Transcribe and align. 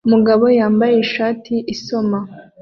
Umugabo 0.07 0.45
yambaye 0.59 0.95
ishati 1.05 1.53
isoma 1.73 2.19